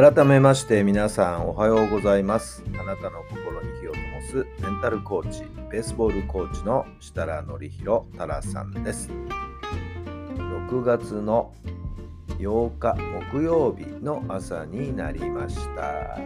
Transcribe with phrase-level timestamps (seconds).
[0.00, 2.62] 改めまして皆さんおはようございます。
[2.78, 3.98] あなたの心に火を灯
[4.30, 9.10] すメンタルコーチ、ベースボールコーチの設楽範弘太良さんです。
[10.68, 11.52] 6月の
[12.38, 12.94] 8日
[13.32, 16.16] 木曜日の朝になりました。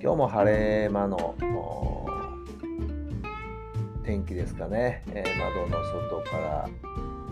[0.00, 1.34] 今日も晴れ間の
[4.04, 6.68] 天気ですかね、えー窓の外から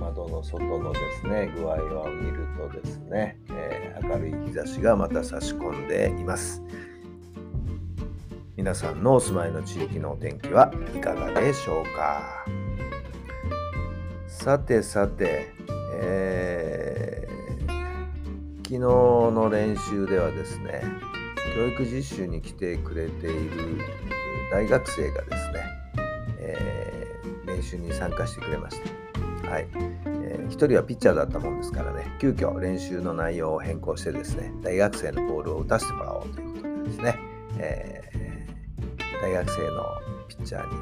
[0.05, 6.63] 窓の外のですね具合を見るとですね、えー明るい日差しがまた差し込んでいます
[8.57, 12.45] 皆さんのお住まいの地域のお天気はいかがでしょうか
[14.29, 15.53] さてさて、
[16.01, 17.35] えー
[18.65, 20.83] 昨日の練習ではですね
[21.55, 23.79] 教育実習に来てくれている
[24.51, 25.65] 大学生がですね、
[26.41, 29.04] えー練習に参加してくれました。
[29.49, 29.69] はい。
[30.07, 37.19] えー一人はピッチャーだったもんですからね、急遽練習の内容を変更してですね、大学生のボールを打たせてもらおうということでですね、
[37.59, 39.85] えー大学生の
[40.29, 40.75] ピッチャーに、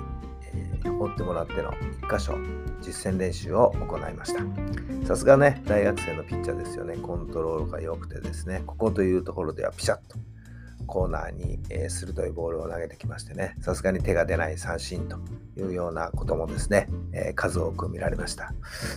[0.55, 2.36] えー放ってもらっての1箇所
[2.80, 5.06] 実践練習を行いました。
[5.06, 10.18] さすがね、大学生のピッチャーですよね、コントロールが良くてですね、ここというところではピシャッと
[10.86, 15.19] コーナーに、えー鋭いボールを投げてきましてね、さすがに手が出ない三振と
[15.56, 18.55] いうようなこともですね、えー数多く見られました。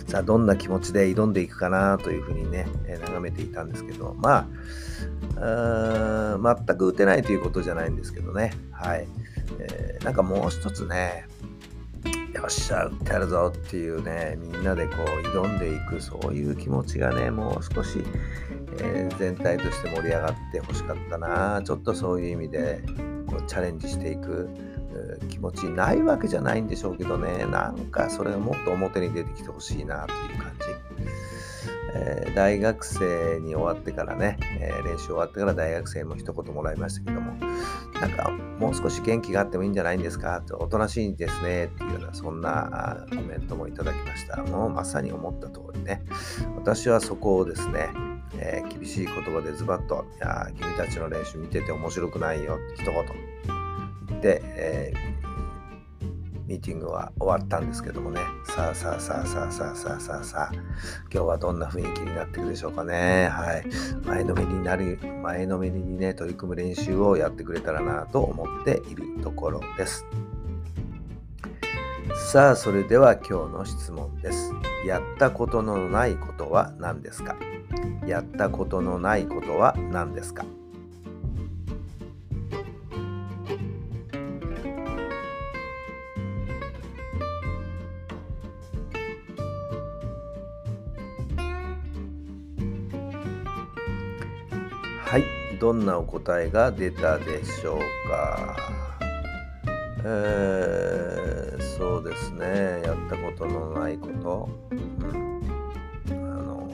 [0.08, 4.46] さあ、どんな気持ちで挑んでいくかなというふうにね、えー眺めていたんですけど、まあ、
[5.36, 9.06] うーん全く打てないということじゃないんですけどね、はい。
[9.58, 11.26] えーなんかもう一つね、
[12.34, 18.04] よっしゃ、打ってやるぞっていうね、みんなでこう挑んでいく、そういう気持ちがね、もう少し、
[18.80, 22.82] えー全体として盛り上がってほしかったな、ちょっとそういう意味で
[23.26, 24.50] こうチャレンジしていく
[25.28, 30.66] 気持ちないわけじゃないんでしょうけどね、なんかそれがもっと表に出てきてほしいなという感じ。
[31.94, 37.32] えー大学生に終わってからね、えー練習終わってから大学生も一言もらいましたけども、
[37.98, 40.42] なんかもう少し元気があってもいいんじゃないんですか？
[40.42, 41.66] とおとなしいですね。
[41.66, 44.42] っていうようなそんなコメントもいただきました。
[44.42, 46.04] もうまさに思った通りね、
[46.56, 47.88] 私はそこをですね、
[48.38, 53.04] えー厳しい言葉でズバッと、いや君たちの練習見てて面白くないよって一言
[54.08, 55.16] 言って、えー
[56.46, 60.54] ミーティングは終わったんですけどもね、さあさあさあさあさあさあさあさあ、
[61.12, 63.28] 今日はどんな雰囲気になっていくでしょうかね。
[63.28, 63.64] はい。
[64.06, 70.06] 前のめりになる、前のめりにね、取り組む練習をやってくれたらなと思っているところです。
[72.16, 74.52] さあ、それでは今日の質問です。
[74.84, 77.36] やったことのないことは何ですか？
[78.06, 80.44] やったことのないことは何ですか？
[95.04, 95.24] はい、
[95.58, 97.78] どんなお答えが出たでしょう
[98.10, 98.56] か？
[100.08, 104.48] えー、そうですね、やったことのないこと。
[104.70, 105.40] うん、
[106.10, 106.70] あの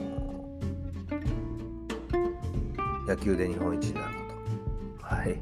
[3.07, 4.05] 野球で日本一になる
[4.99, 5.15] こと。
[5.15, 5.41] はい。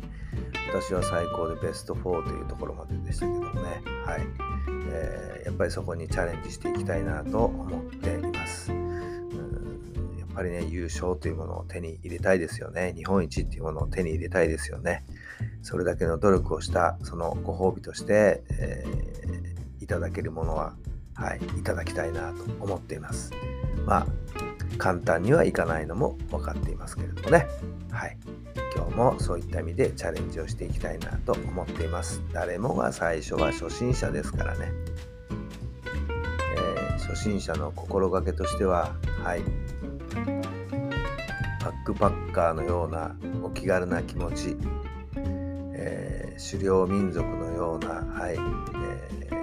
[0.70, 3.82] 私は最高でベスト4というところまででしたけどもね。
[4.06, 4.22] はい。
[4.92, 8.72] えーやっぱりそこにチャレンジしていきたいなと思っています。
[8.72, 8.76] や
[10.26, 12.94] っぱりね、優勝というものを手に入れたいですよね。
[12.96, 15.04] 日本一っていうものを手に入れたいですよね。
[15.62, 19.12] それだけの努力をした、そのご褒美として、えー
[19.82, 20.76] いただけるものは、
[21.16, 23.32] はい、いただきたいなと思っています。
[23.86, 24.06] まあ、
[24.78, 27.48] 簡単にはいかないのも分かっていますけれどもね。
[27.90, 28.18] はい。
[28.76, 32.22] 今日もそういった意味でチャレンジをしていきたいなと思っています。
[32.32, 34.72] 誰もが最初は初心者ですからね。
[36.56, 39.42] えー初心者の心がけとしては、はい、
[41.62, 44.56] バックパッカーのようなお気軽な気持ち、
[45.82, 49.42] えー狩猟民族のような、はいえー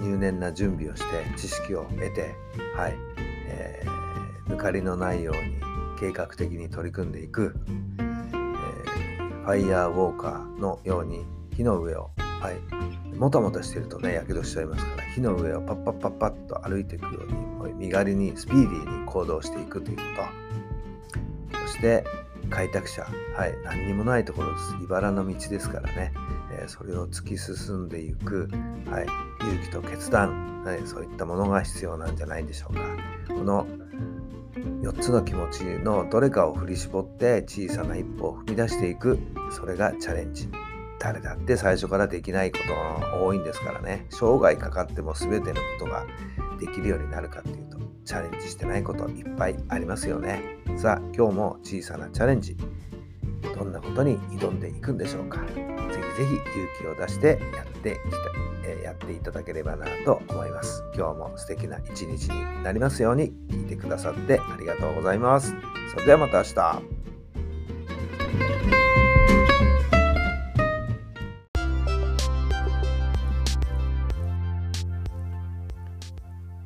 [0.00, 2.34] 入念な準備をして知識を得て、
[2.74, 2.96] はい
[3.48, 5.56] えー抜かりのないように
[6.00, 7.54] 計画的に取り組んでいく、
[7.98, 11.24] えーファイヤーウォーカーのように
[11.56, 17.20] 火の上を、はい、もたもたしてるとね、やけどしちゃいますから、火の上をパッパッパッパッと歩いていくよ
[17.62, 20.02] うに、身軽にスピーディーに行動していくというこ
[21.52, 21.58] と。
[21.58, 22.04] そしして
[22.50, 23.06] 開拓者、
[23.36, 24.76] はい、何にもないところです。
[24.82, 26.12] 茨の道ですからね、
[26.52, 28.48] えー、それを突き進んでいく、
[28.90, 29.06] はい、
[29.40, 32.80] 勇気と決断、はい、そういったものが必要なんじゃないでしょうか。
[33.28, 33.66] この
[34.82, 39.18] 4つの気持ちのどれかを振り絞って小さな一歩を踏み出していく、
[39.50, 40.48] それがチャレンジ。
[40.98, 46.04] 誰だって最初からできないことが多いんですからね、生涯かかっても全てのことが
[46.58, 47.79] できるようになるかっていうと、
[48.10, 50.42] チャレンジしてないこといっぱいありますよね。
[50.76, 52.56] さあ、今日も小さなチャレンジ、
[53.56, 55.38] どんなことに挑んでいくんでしょうか。
[55.42, 58.16] ぜひぜひ勇気を出してやってきた、
[58.68, 60.82] えー、やっていただければなと思います。
[60.92, 65.54] 今日も素敵な一日になりますように聞いてくださってありがとうございます。
[65.92, 66.82] それではまた明日。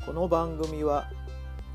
[0.06, 1.10] この番組は